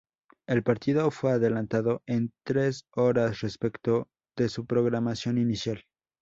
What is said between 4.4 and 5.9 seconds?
su programación inicial.